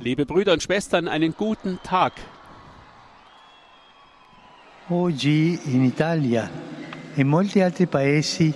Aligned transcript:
Liebe 0.00 0.24
Brüder 0.24 0.54
und 0.54 0.62
Schwestern, 0.62 1.06
einen 1.06 1.34
guten 1.36 1.78
Tag. 1.82 2.14
E 4.88 4.94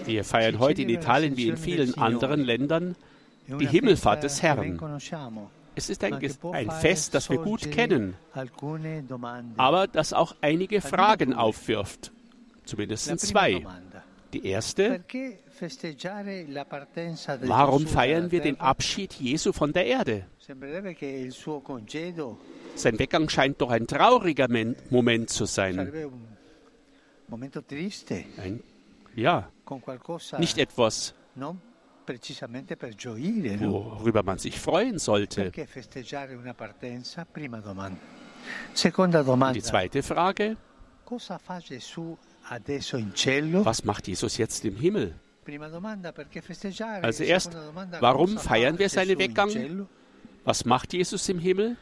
Wir 0.06 0.24
feiern 0.24 0.58
heute 0.58 0.82
in 0.82 0.88
Italien 0.88 1.36
wie 1.36 1.48
in 1.48 1.58
vielen 1.58 1.98
anderen 1.98 2.40
Ländern 2.40 2.96
die 3.48 3.66
Himmelfahrt 3.66 4.22
des 4.22 4.40
Herrn. 4.40 4.80
Es 5.74 5.90
ist 5.90 6.04
ein, 6.04 6.18
ein 6.52 6.70
Fest, 6.70 7.14
das 7.14 7.28
wir 7.28 7.38
gut 7.38 7.70
kennen, 7.70 8.14
aber 9.58 9.86
das 9.88 10.14
auch 10.14 10.36
einige 10.40 10.80
Fragen 10.80 11.34
aufwirft. 11.34 12.12
Zumindest 12.64 13.20
zwei. 13.20 13.66
Die 14.32 14.46
erste, 14.46 15.04
warum 17.42 17.86
feiern 17.86 18.30
wir 18.30 18.40
den? 18.40 18.58
Abschied 18.60 19.12
Jesu 19.14 19.52
von 19.52 19.72
der 19.72 19.86
Erde? 19.86 20.26
Sein 22.74 22.98
Weggang 22.98 23.28
scheint 23.28 23.60
doch 23.60 23.70
ein 23.70 23.86
trauriger 23.86 24.48
Men 24.48 24.74
Moment 24.88 25.28
zu 25.28 25.44
sein. 25.44 25.78
Ein, 28.38 28.62
ja, 29.14 29.50
nicht 30.38 30.56
etwas, 30.58 31.14
worüber 33.60 34.22
man 34.22 34.38
sich 34.38 34.58
freuen 34.58 34.98
sollte. 34.98 35.52
Die 39.54 39.62
zweite 39.62 40.02
Frage, 40.02 40.56
Was 43.64 43.84
macht 43.84 44.06
Jesus 44.08 44.36
jetzt 44.36 44.64
im 44.64 44.76
Himmel? 44.76 45.14
Also 47.02 47.24
erst, 47.24 47.56
warum 48.00 48.38
feiern 48.38 48.78
wir 48.78 48.88
seinen 48.88 49.18
Weggang? 49.18 49.86
Was 50.44 50.64
macht 50.64 50.92
Jesus 50.92 51.28
im 51.28 51.38
Himmel? 51.38 51.76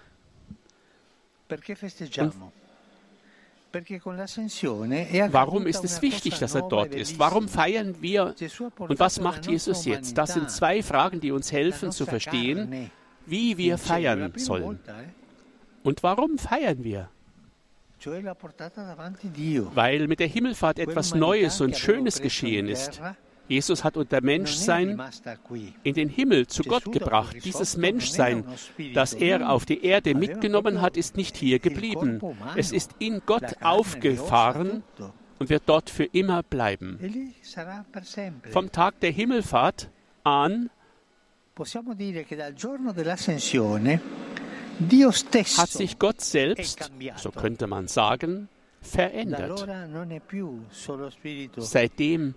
Warum 5.32 5.66
ist 5.66 5.84
es 5.84 6.02
wichtig, 6.02 6.38
dass 6.38 6.54
er 6.54 6.62
dort 6.68 6.94
ist? 6.94 7.18
Warum 7.18 7.48
feiern 7.48 7.94
wir? 8.00 8.34
Und 8.78 8.98
was 8.98 9.20
macht 9.20 9.46
Jesus 9.46 9.84
jetzt? 9.84 10.18
Das 10.18 10.34
sind 10.34 10.50
zwei 10.50 10.82
Fragen, 10.82 11.20
die 11.20 11.30
uns 11.30 11.52
helfen 11.52 11.92
zu 11.92 12.04
verstehen, 12.06 12.90
wie 13.26 13.56
wir 13.58 13.78
feiern 13.78 14.32
sollen. 14.36 14.80
eh? 14.88 15.08
Und 15.82 16.02
warum 16.02 16.38
feiern 16.38 16.82
wir? 16.84 17.08
Weil 19.74 20.08
mit 20.08 20.20
der 20.20 20.26
Himmelfahrt 20.26 20.78
etwas 20.78 21.14
Neues 21.14 21.60
und 21.60 21.76
Schönes 21.76 22.20
geschehen 22.20 22.68
ist. 22.68 23.00
Jesus 23.48 23.82
hat 23.82 23.96
unter 23.96 24.20
Menschsein 24.20 25.02
in 25.82 25.94
den 25.94 26.08
Himmel 26.08 26.46
zu 26.46 26.62
Gott 26.62 26.92
gebracht. 26.92 27.36
Dieses 27.44 27.76
Menschsein, 27.76 28.44
das 28.94 29.12
er 29.12 29.50
auf 29.50 29.66
die 29.66 29.84
Erde 29.84 30.14
mitgenommen 30.14 30.80
hat, 30.80 30.96
ist 30.96 31.16
nicht 31.16 31.36
hier 31.36 31.58
geblieben. 31.58 32.20
Es 32.54 32.70
ist 32.70 32.92
in 33.00 33.22
Gott 33.26 33.56
aufgefahren 33.60 34.84
und 35.40 35.50
wird 35.50 35.64
dort 35.66 35.90
für 35.90 36.04
immer 36.04 36.44
bleiben. 36.44 37.00
E. 37.02 38.50
Vom 38.50 38.70
Tag 38.70 39.00
der 39.00 39.10
Himmelfahrt 39.10 39.90
an 40.22 40.70
hat 45.58 45.70
sich 45.70 45.98
Gott 45.98 46.20
selbst, 46.20 46.90
so 47.16 47.30
könnte 47.30 47.66
man 47.66 47.88
sagen, 47.88 48.48
verändert. 48.80 49.66
Seitdem 51.58 52.34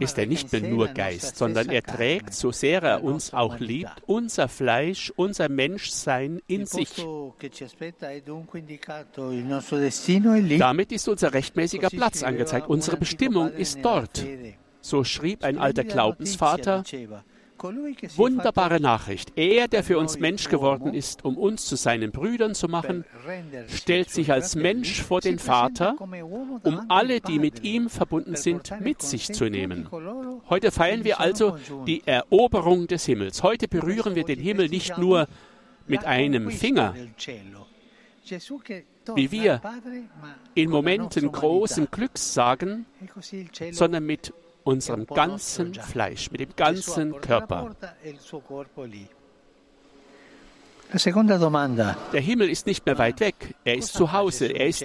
ist 0.00 0.18
er 0.18 0.26
nicht 0.26 0.52
mehr 0.52 0.60
nur 0.62 0.88
Geist, 0.88 1.36
sondern 1.36 1.68
er 1.68 1.82
trägt, 1.82 2.34
so 2.34 2.50
sehr 2.50 2.82
er 2.82 3.04
uns 3.04 3.34
auch 3.34 3.58
liebt, 3.58 3.92
unser 4.06 4.48
Fleisch, 4.48 5.12
unser 5.16 5.48
Menschsein 5.48 6.40
in 6.46 6.66
sich. 6.66 6.90
Damit 10.58 10.92
ist 10.92 11.08
unser 11.08 11.34
rechtmäßiger 11.34 11.90
Platz 11.90 12.22
angezeigt. 12.22 12.68
un 12.68 12.74
Unsere 12.74 12.96
Bestimmung 12.96 13.52
ist 13.52 13.78
dort. 13.82 14.24
So 14.80 15.04
schrieb 15.04 15.44
ein 15.44 15.58
alter 15.58 15.84
Glaubensvater. 15.84 16.84
Wunderbare 18.16 18.78
Nachricht. 18.78 19.32
Er, 19.36 19.68
der 19.68 19.82
für 19.82 19.98
uns 19.98 20.18
Mensch 20.18 20.48
geworden 20.48 20.92
ist, 20.92 21.24
um 21.24 21.38
uns 21.38 21.64
zu 21.64 21.76
seinen 21.76 22.12
Brüdern 22.12 22.54
zu 22.54 22.68
machen, 22.68 23.04
stellt 23.68 24.10
sich 24.10 24.30
als 24.30 24.54
Mensch 24.54 25.02
vor 25.02 25.20
den 25.20 25.38
Vater, 25.38 25.96
um 25.98 26.80
alle, 26.88 27.14
al 27.14 27.20
die 27.20 27.38
mit 27.38 27.64
ihm 27.64 27.88
verbunden 27.88 28.36
sind, 28.36 28.72
mit 28.80 29.02
sich 29.02 29.32
zu 29.32 29.48
nehmen. 29.48 29.88
Heute 30.50 30.70
feiern 30.70 31.04
wir 31.04 31.20
also 31.20 31.56
die 31.86 32.02
Eroberung 32.06 32.86
des 32.86 33.06
Himmels. 33.06 33.42
Heute 33.42 33.66
berühren 33.66 34.14
wir 34.14 34.24
den 34.24 34.38
Himmel 34.38 34.68
nicht 34.68 34.98
nur 34.98 35.26
mit 35.86 36.04
einem 36.04 36.50
Finger, 36.50 36.94
wie 39.14 39.30
wir 39.30 39.60
in 40.54 40.70
Momenten 40.70 41.30
großen. 41.30 41.88
Glücks 41.90 42.34
sagen, 42.34 42.86
sondern 43.70 44.04
mit 44.06 44.32
unserem 44.64 45.06
ganzen. 45.06 45.74
Fleisch, 45.74 46.30
mit 46.30 46.40
dem 46.40 46.56
ganzen 46.56 47.20
Körper. 47.20 47.76
e. 48.94 49.06
Der 52.12 52.20
Himmel 52.20 52.48
ist 52.50 52.66
nicht 52.66 52.86
mehr 52.86 52.98
weit 52.98 53.20
weg. 53.20 53.54
Er 53.64 53.76
ist 53.76 53.92
zu 53.92 54.12
Hause. 54.12 54.46
Er 54.46 54.68
ist, 54.68 54.84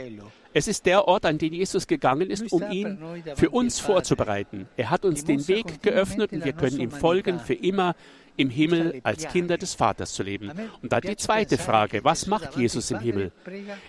es 0.54 0.68
ist 0.68 0.86
der 0.86 1.08
Ort, 1.08 1.26
an 1.26 1.38
den 1.38 1.54
Jesus 1.54 1.88
gegangen 1.88 2.30
ist, 2.30 2.52
um 2.52 2.70
ihn 2.72 2.98
für 3.36 3.50
uns 3.50 3.80
vorzubereiten. 3.80 4.68
Er 4.76 4.90
hat 4.90 5.06
uns 5.06 5.24
den 5.24 5.48
Weg 5.48 5.82
geöffnet 5.82 6.32
und 6.32 6.44
wir 6.44 6.54
können 6.54 6.80
ihm 6.80 6.92
folgen, 6.92 7.40
für 7.40 7.54
immer 7.54 7.96
im 8.38 8.50
Himmel 8.50 9.02
als 9.04 9.28
Kinder 9.28 9.58
des 9.58 9.76
Vaters 9.76 10.14
zu 10.14 10.24
leben. 10.24 10.52
Und 10.82 10.92
dann 10.92 11.02
die 11.02 11.18
zweite 11.18 11.58
Frage, 11.58 12.04
was 12.04 12.26
macht 12.26 12.56
Jesus 12.56 12.90
im 12.90 13.00
Himmel? 13.00 13.32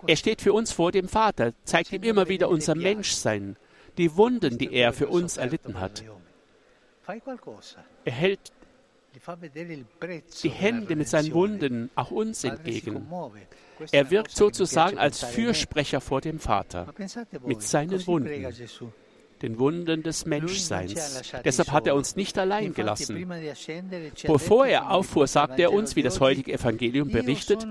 Er 0.06 0.16
steht 0.16 0.42
für 0.42 0.52
uns 0.52 0.72
vor 0.72 0.92
dem 0.92 1.08
Vater, 1.08 1.52
zeigt 1.64 1.92
ihm 1.92 2.02
immer 2.02 2.28
wieder 2.28 2.48
unser 2.48 2.74
Menschsein, 2.74 3.56
die 3.98 4.16
Wunden, 4.16 4.58
die 4.58 4.72
er 4.72 4.92
für 4.92 5.08
uns 5.08 5.36
erlitten 5.36 5.80
hat. 5.80 6.04
Er 8.04 8.12
hält 8.12 8.52
die 10.42 10.50
Hände 10.50 10.96
mit 10.96 11.08
seinen. 11.08 11.32
Wunden 11.32 11.90
auch 11.94 12.10
uns 12.10 12.44
entgegen. 12.44 13.06
Er 13.90 14.10
wirkt 14.10 14.30
sozusagen 14.30 14.98
als. 14.98 15.24
Fürsprecher 15.24 16.00
vor 16.00 16.20
dem 16.20 16.38
Vater, 16.38 16.92
mit 17.44 17.62
seinen 17.62 18.06
Wunden. 18.06 18.46
Den 19.42 19.58
Wunden 19.58 20.02
des 20.02 20.26
Menschseins. 20.26 21.32
Deshalb 21.44 21.72
hat 21.72 21.86
er 21.86 21.94
uns 21.94 22.16
nicht 22.16 22.38
allein 22.38 22.74
gelassen. 22.74 23.26
Bevor 24.26 24.66
er 24.66 24.90
auffuhr, 24.90 25.26
sagte 25.26 25.62
er 25.62 25.72
uns, 25.72 25.96
wie 25.96 26.02
das 26.02 26.20
heutige 26.20 26.52
Evangelium 26.52 27.08
oggi, 27.08 27.16
"Io 27.16 27.22
berichtet, 27.22 27.66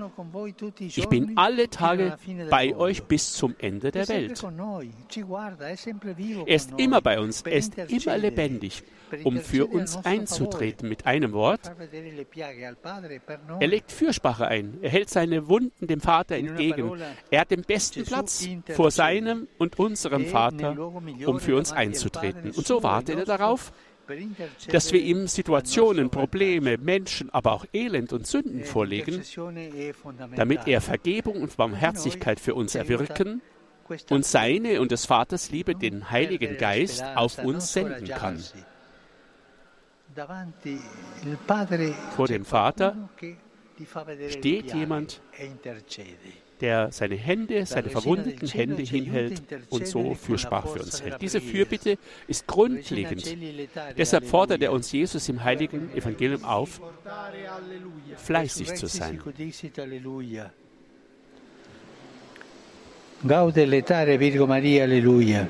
ich 0.78 1.08
bin 1.08 1.36
alle 1.36 1.68
Tage 1.70 2.16
bei 2.50 2.68
mondo." 2.68 2.80
euch 2.80 3.02
bis 3.04 3.32
zum 3.32 3.54
Ende 3.58 3.90
der 3.90 4.08
Welt. 4.08 4.42
Er 6.46 6.54
ist 6.56 6.72
immer 6.76 7.00
bei 7.00 7.20
uns, 7.20 7.42
er 7.42 7.52
ist 7.52 7.76
immer 7.78 8.18
lebendig, 8.18 8.82
um 9.24 9.38
für 9.38 9.66
uns 9.66 9.96
einzutreten. 10.04 10.88
Mit 10.88 11.06
einem 11.06 11.32
Wort, 11.32 11.70
er 13.60 13.66
legt 13.68 13.92
Fürsprache 13.92 14.46
ein, 14.46 14.78
er 14.82 14.90
hält 14.90 15.10
seine 15.10 15.48
Wunden 15.48 15.86
dem 15.86 16.00
Vater 16.00 16.36
entgegen. 16.36 16.92
Er 17.30 17.40
hat 17.40 17.50
den 17.50 17.62
besten 17.62 18.04
Platz 18.04 18.48
vor 18.74 18.90
seinem 18.90 19.48
und 19.58 19.78
unserem 19.78 20.26
Vater, 20.26 20.76
um 21.26 21.38
für 21.40 21.56
uns 21.60 21.72
einzutreten. 21.72 22.50
Und 22.50 22.66
so 22.66 22.82
wartet 22.82 23.10
er 23.10 23.16
nostro 23.16 23.36
darauf, 23.36 23.72
dass 24.70 24.92
wir 24.92 25.00
ihm 25.00 25.26
Situationen, 25.28 26.10
Probleme, 26.10 26.78
Menschen, 26.78 27.30
aber 27.30 27.52
auch 27.52 27.64
Elend 27.72 28.12
und 28.12 28.26
Sünden. 28.26 28.60
Eh, 28.60 28.64
vorlegen, 28.64 29.22
fondamentale. 29.22 30.36
damit 30.36 30.66
er 30.66 30.80
Vergebung 30.80 31.40
und 31.42 31.56
Barmherzigkeit 31.56 32.40
für 32.40 32.54
uns 32.54 32.74
erwirken 32.74 33.40
und 34.08 34.24
seine 34.24 34.80
und 34.80 34.92
des 34.92 35.06
Vaters 35.06 35.50
Liebe, 35.50 35.74
den 35.74 36.10
Heiligen 36.10 36.56
Geist, 36.58 37.04
auf 37.14 37.38
uns 37.38 37.72
senden 37.72 38.08
kann. 38.08 38.42
Vor 42.16 42.26
dem 42.26 42.44
Vater 42.44 43.08
steht 44.28 44.74
jemand, 44.74 45.20
e. 45.38 45.50
der 46.60 46.92
seine 46.92 47.16
Hände, 47.16 47.64
seine 47.66 47.90
verwundeten 47.90 48.48
Hände 48.48 48.82
hinhält 48.82 49.42
und 49.70 49.86
so 49.86 50.14
Fürsprache 50.14 50.68
für 50.68 50.82
uns 50.82 51.02
hält. 51.02 51.20
Diese 51.20 51.40
Fürbitte 51.40 51.98
ist 52.26 52.46
grundlegend. 52.46 53.24
Deshalb 53.96 54.26
fordert 54.26 54.62
er 54.62 54.72
uns 54.72 54.92
Jesus 54.92 55.28
im 55.28 55.42
heiligen 55.42 55.90
Evangelium 55.94 56.44
auf, 56.44 56.80
fleißig 58.16 58.74
zu 58.74 58.86
sein. 58.86 59.20
Gaude 63.26 63.66
letare 63.66 64.18
Virgo 64.18 64.46
Maria, 64.46 64.84
alleluia. 64.84 65.46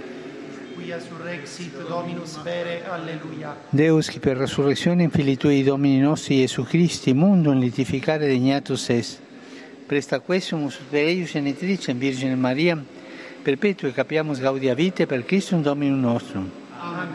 Deus, 3.71 4.11
qui 4.11 4.19
per 4.19 4.37
resurrezione 4.37 5.05
infinitui 5.05 5.63
Domini 5.63 6.01
nostri 6.01 6.41
Gesù 6.41 6.65
Christi, 6.65 7.15
mundum 7.15 7.59
litificare 7.59 8.27
degnatus 8.27 8.89
est, 8.89 9.21
presta 9.91 10.21
quesumus 10.21 10.79
ut 10.79 10.93
eius 10.95 11.33
genitricem 11.33 11.99
Virgine 11.99 12.37
Maria, 12.37 12.79
perpetue 13.43 13.91
capiamus 13.93 14.39
gaudia 14.39 14.75
vitae 14.75 15.07
per 15.07 15.25
Christum 15.25 15.63
Dominum 15.63 15.99
nostrum. 16.01 16.49
Amen. 16.79 17.09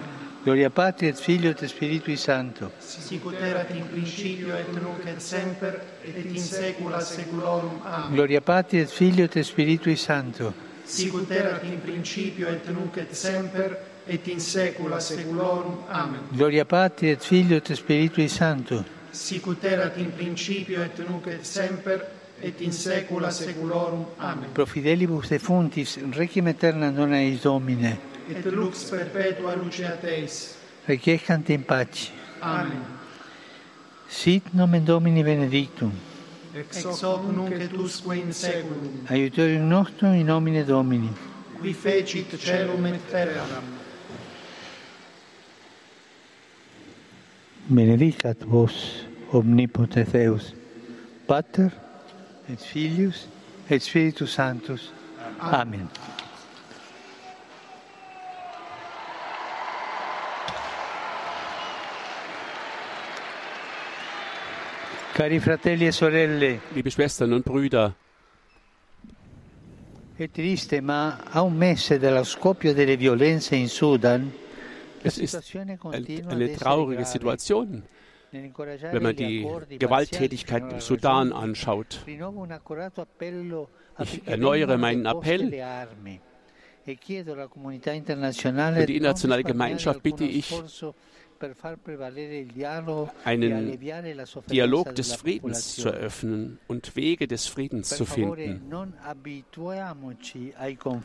Gloria 0.43 0.69
Patri 0.69 1.07
et 1.07 1.15
Figlio 1.15 1.51
et 1.51 1.63
Spiritui 1.65 2.17
Santo. 2.17 2.71
Sicut 2.79 3.39
erat 3.39 3.71
in 3.73 3.87
principio 3.87 4.53
et 4.55 4.67
nunc 4.73 5.07
et 5.07 5.21
semper 5.21 5.79
et 6.03 6.25
in 6.25 6.37
saecula 6.37 6.99
saeculorum. 6.99 7.79
Amen. 7.81 8.13
Gloria 8.13 8.41
Patri 8.41 8.79
et 8.79 8.89
Figlio 8.89 9.23
et 9.23 9.41
Spiritui 9.41 9.95
Santo. 9.95 10.53
Sicut 10.83 11.31
erat 11.31 11.63
in 11.63 11.79
principio 11.79 12.49
et 12.49 12.67
nunc 12.67 12.97
et 12.97 13.15
semper 13.15 13.77
et 14.05 14.27
in 14.27 14.39
saecula 14.39 14.99
saeculorum. 14.99 15.77
Amen. 15.87 16.27
Gloria 16.29 16.65
Patri 16.65 17.09
et 17.09 17.23
Figlio 17.23 17.55
et 17.55 17.73
Spiritui 17.73 18.27
Santo. 18.27 18.83
Sicut 19.11 19.63
erat 19.63 19.97
in 19.97 20.11
principio 20.11 20.83
et 20.83 20.99
nunc 21.07 21.25
et 21.27 21.45
semper 21.45 22.14
et 22.45 22.61
in 22.61 22.71
saecula 22.71 23.31
saeculorum. 23.31 24.05
Amen. 24.19 24.49
Pro 24.53 24.65
fidelibus 24.65 25.29
defuntis, 25.29 25.97
requiem 26.13 26.51
aeterna 26.51 26.91
dona 26.91 27.17
eis 27.17 27.41
Domine. 27.41 27.97
Et 28.29 28.45
lux 28.45 28.83
perpetua 28.89 29.55
lucea 29.55 29.97
Teis. 30.01 30.57
Requiescant 30.87 31.49
in 31.49 31.63
pace. 31.63 32.11
Amen. 32.41 32.83
Sit 34.07 34.53
nomen 34.53 34.85
Domini 34.85 35.23
benedictum. 35.23 35.91
Ex 36.55 36.85
hoc 36.85 37.23
nunc 37.35 37.51
et 37.51 37.73
usque 37.73 38.13
in 38.13 38.31
saeculum. 38.31 39.07
Aiutorium 39.09 39.67
nostrum 39.67 40.13
in 40.13 40.27
nomine 40.27 40.63
Domini. 40.63 41.09
Qui 41.59 41.73
fecit 41.73 42.37
celum 42.37 42.85
et 42.85 43.09
terram. 43.09 43.73
Benedicat 47.67 48.45
vos 48.45 49.07
omnipotens 49.33 50.11
Deus, 50.11 50.53
Pater 51.25 51.71
et 52.49 52.59
Filius 52.59 53.27
et 53.69 53.79
Spiritus 53.81 54.31
Sanctus. 54.31 54.91
Amen. 55.39 55.87
Cari 65.13 65.39
fratelli 65.39 65.87
e 65.87 65.91
sorelle, 65.91 66.59
Liebe 66.73 66.89
Schwestern 66.89 67.31
und 67.31 67.43
Brüder, 67.43 67.93
è 70.17 70.29
triste, 70.29 70.81
ma 70.81 71.19
a 71.23 71.41
un 71.41 71.55
mese 71.55 71.97
dallo 71.99 72.23
scoppio 72.23 72.73
delle 72.73 72.97
violenze 72.97 73.55
in 73.55 73.69
Sudan, 73.69 74.23
la 74.23 75.07
es 75.07 75.17
ist 75.17 75.35
situazione 75.35 75.71
ein- 75.73 75.77
continua 75.77 76.25
ad 76.31 76.31
eine 76.35 76.43
essere 76.45 76.57
traurige 76.57 76.95
grave. 77.01 77.05
Wenn 78.91 79.03
man 79.03 79.15
die 79.15 79.47
Gewalttätigkeit 79.79 80.71
im 80.71 80.79
Sudan 80.79 81.31
anschaut. 81.31 82.05
Ich 82.05 82.19
erneuere 84.25 84.77
meinen 84.77 85.05
Appell. 85.05 85.51
Für 86.85 86.95
die 88.85 88.95
internationale 88.95 89.43
Gemeinschaft 89.43 90.03
bitte 90.03 90.23
ich, 90.25 90.53
einen 93.23 93.79
Dialog 94.49 94.95
des 94.95 95.13
Friedens 95.13 95.75
zu 95.75 95.89
eröffnen 95.89 96.59
und 96.67 96.95
Wege 96.95 97.27
des 97.27 97.47
Friedens 97.47 97.89
zu 97.89 98.05
finden. 98.05 98.61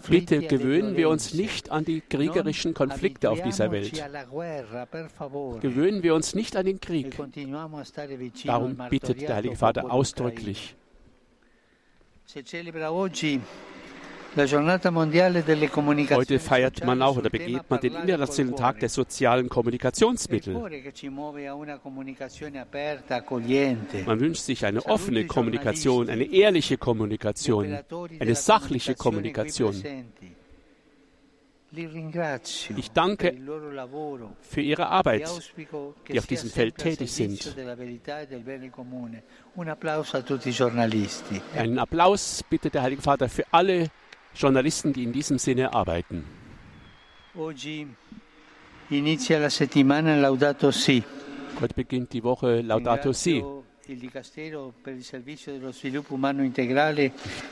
Bitte 0.09 0.41
gewöhnen 0.41 0.97
wir 0.97 1.09
uns 1.09 1.35
nicht 1.35 1.71
an 1.71 1.85
die 1.85 2.01
kriegerischen 2.01 2.75
Konflikte 2.75 3.31
auf 3.31 3.43
dieser 3.43 3.71
Welt. 3.71 3.93
Gewöhnen 5.61 6.03
wir 6.03 6.15
uns 6.15 6.35
nicht 6.35 6.57
an 6.57 6.67
den 6.67 6.81
Krieg. 6.81 7.17
Darum 8.45 8.77
bittet 8.91 9.21
der 9.21 9.35
Heilige 9.37 9.57
Vater 9.57 9.91
ausdrücklich. 9.91 10.77
Heute 14.37 16.39
feiert 16.39 16.85
man 16.85 17.03
auch 17.03 17.17
oder 17.17 17.31
begeht 17.31 17.69
man 17.69 17.81
den 17.81 17.95
Internationalen 17.95 18.57
Tag 18.57 18.79
der 18.79 18.89
sozialen 18.89 19.49
Kommunikationsmittel. 19.49 20.55
Man 24.07 24.21
wünscht 24.21 24.43
sich 24.43 24.65
eine 24.65 24.87
offene 24.87 25.27
Kommunikation, 25.27 26.09
eine 26.09 26.25
ehrliche 26.25 26.79
Kommunikation, 26.79 27.79
eine 28.21 28.35
sachliche 28.37 28.95
Kommunikation. 28.95 29.83
Ich 31.73 32.91
danke 32.93 33.37
für 34.43 34.61
Ihre 34.61 34.89
Arbeit, 34.89 35.53
die 36.09 36.19
auf 36.19 36.27
diesem 36.27 36.51
Feld 36.51 36.79
tätig 36.79 37.13
sind. 37.13 37.57
Einen 41.57 41.79
Applaus 41.79 42.45
bittet 42.49 42.75
der 42.75 42.83
Heilige 42.83 43.03
Vater 43.03 43.29
für 43.29 43.45
alle 43.53 43.89
Journalisten, 44.35 44.93
die 44.93 45.05
in 45.05 45.13
diesem 45.13 45.39
Sinne 45.39 45.73
arbeiten. 45.73 46.25
Heute 51.61 51.75
beginnt 51.75 52.13
die 52.13 52.23
Woche 52.23 52.61
Laudato 52.61 53.13
Si. 53.13 53.43
E 53.89 53.93
Ich 53.93 54.13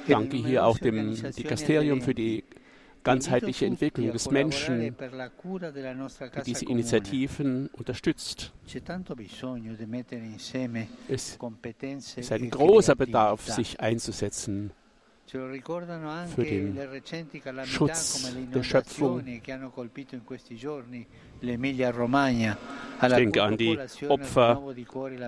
danke 0.09 0.37
hier 0.37 0.65
auch 0.65 0.79
dem 0.79 1.15
Dikasterium 1.33 2.01
für 2.01 2.15
die 2.15 2.45
ganzheitliche 3.03 3.67
Entwicklung 3.67 4.13
des 4.13 4.31
Menschen, 4.31 4.81
die 4.81 6.43
diese 6.45 6.65
Initiativen 6.67 7.69
unterstützt. 7.73 8.53
Es 8.67 8.75
ist 12.17 12.33
ein 12.33 12.51
großer 12.51 12.97
Bedarf, 12.97 13.47
sich 13.47 13.81
einzusetzen 13.81 14.73
für 15.31 16.45
den 16.45 16.79
Schutz 17.65 18.33
der 18.55 18.63
Schöpfung. 18.63 19.27
Ich 19.27 19.43
denke 23.09 23.43
an 23.43 23.57
die 23.57 23.79
Opfer, 24.09 24.63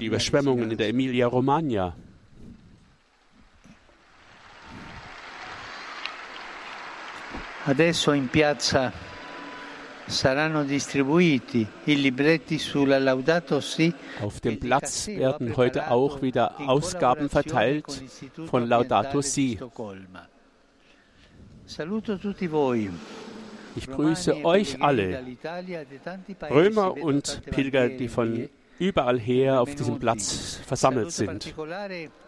die 0.00 0.06
Überschwemmungen 0.06 0.70
in 0.70 0.78
der 0.78 0.88
Emilia-Romagna. 0.88 1.94
Adesso 7.66 8.12
in 8.12 8.26
piazza 8.28 8.90
Auf 14.22 14.40
dem 14.40 14.60
Platz 14.60 15.06
werden 15.06 15.56
heute 15.56 15.90
auch 15.90 16.22
wieder 16.22 16.60
Ausgaben 16.60 17.28
verteilt 17.28 18.02
von 18.46 18.66
Laudato 18.68 19.20
Si. 19.20 19.58
Saluto 21.66 22.16
tutti 22.16 22.50
voi. 22.50 22.90
Ich 23.76 23.86
grüße 23.86 24.44
euch 24.44 24.82
alle, 24.82 25.22
Römer 26.50 26.96
und 26.96 27.42
Pilger, 27.46 27.88
die 27.88 28.08
von 28.08 28.48
überall 28.80 29.20
her 29.20 29.60
auf 29.60 29.74
diesem 29.76 30.00
Platz 30.00 30.58
versammelt 30.66 31.12
sind. 31.12 31.54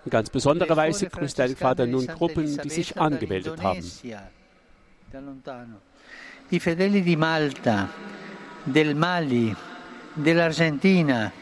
In 0.04 0.10
ganz 0.10 0.30
besonderer 0.30 0.76
Weise 0.76 1.08
grüßt 1.08 1.38
der 1.38 1.44
Heilige 1.44 1.58
Vater 1.58 1.86
nun 1.86 2.06
Gruppen, 2.06 2.56
die 2.62 2.70
sich 2.70 2.97
angemeldet 3.00 3.61
haben. 3.62 3.82
I 6.52 6.61
fedeli 6.61 7.02
di 7.02 7.16
Malta, 7.16 7.88
del 8.62 8.94
Mali, 8.94 9.56
dell'Argentina, 10.12 11.32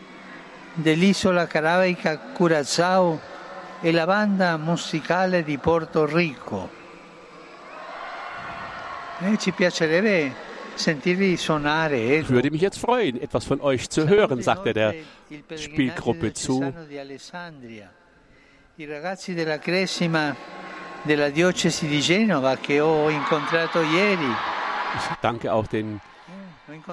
dell'isola 0.73 1.49
caraica 1.49 2.17
Curazao 2.33 3.21
e 3.81 3.91
la 3.91 4.07
banda 4.07 4.57
musicale 4.57 5.43
di 5.43 5.59
Porto 5.59 6.07
Rico. 6.07 6.71
Eh, 9.19 9.37
ci 9.37 9.51
piacerebbe 9.51 10.09
eh, 10.21 10.33
Ich 12.21 12.31
würde 12.31 12.51
mich 12.53 12.63
jetzt 12.63 12.79
freuen, 12.79 13.21
etwas 13.21 13.45
von 13.45 13.61
euch 13.63 13.89
zu 13.91 14.07
hören, 14.07 14.41
sagte 14.43 14.73
der 14.73 14.95
Spielgruppe 15.57 16.33
zu. 16.35 16.73
I 18.77 18.87
ragazzi 18.87 19.35
della 19.35 19.59
Cresima 19.59 20.37
della 21.03 21.31
diocesi 21.31 21.89
di 21.89 22.01
Genova 22.01 22.57
che 22.59 22.79
ho 22.79 23.11
incontrato 23.11 23.83
ieri. 23.83 24.50
Ich 24.97 25.17
danke 25.23 25.53
auch 25.53 25.67
den 25.67 26.01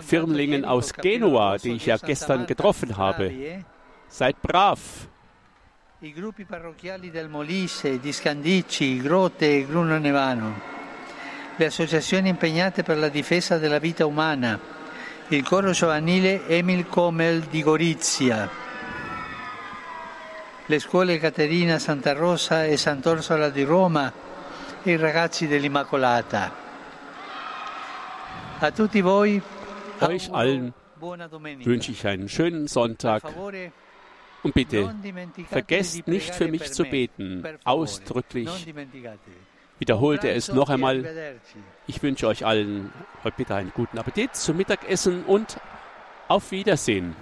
Firmlingen 0.01 0.65
aus 0.65 0.93
Genua, 0.93 1.57
die 1.57 1.73
ich 1.73 1.85
ja 1.85 1.97
gestern 1.97 2.45
getroffen 2.45 2.97
habe. 2.97 3.63
Seid 4.07 4.41
brav. 4.41 4.79
I 5.99 6.13
gruppi 6.13 6.45
parrocchiali 6.45 7.09
del 7.09 7.27
Molise, 7.27 7.99
di 7.99 8.13
Scandicci, 8.13 9.01
Grotte 9.01 9.57
e 9.57 9.65
Gruno 9.65 9.97
Nevano. 9.97 10.53
Le 11.55 11.65
associazioni 11.65 12.29
impegnate 12.29 12.83
per 12.83 12.97
la 12.97 13.09
difesa 13.09 13.57
della 13.57 13.79
vita 13.79 14.05
umana. 14.05 14.59
Il 15.29 15.43
coro 15.43 15.71
giovanile 15.71 16.47
Emil 16.47 16.87
Comel 16.87 17.41
di 17.41 17.63
Gorizia. 17.63 18.47
Le 20.67 20.79
scuole 20.79 21.17
Caterina 21.17 21.79
Santa 21.79 22.13
Rosa 22.13 22.63
e 22.65 22.77
Sant'Orsola 22.77 23.49
di 23.49 23.63
Roma 23.63 24.13
e 24.83 24.91
i 24.91 24.97
ragazzi 24.97 25.47
dell'Immacolata. 25.47 26.66
Euch 30.01 30.33
allen 30.33 30.73
wünsche 30.99 31.91
ich 31.91 32.07
einen 32.07 32.29
schönen 32.29 32.67
Sonntag 32.67 33.23
und 34.43 34.53
bitte 34.53 34.93
vergesst 35.49 36.07
nicht 36.07 36.33
für 36.33 36.47
mich 36.47 36.71
zu 36.71 36.83
beten. 36.85 37.43
Ausdrücklich 37.63 38.65
dimenticatevi. 38.65 39.35
wiederholte 39.79 40.29
es 40.29 40.49
noch 40.49 40.69
einmal. 40.69 41.37
Ich 41.85 42.01
wünsche 42.01 42.27
euch 42.27 42.45
allen 42.45 42.91
heute 43.23 43.37
bitte 43.37 43.55
einen 43.55 43.71
guten 43.73 43.97
Appetit 43.97 44.35
zum 44.35 44.57
Mittagessen 44.57 45.23
und 45.25 45.59
Auf 46.27 46.51
Wiedersehen. 46.51 47.15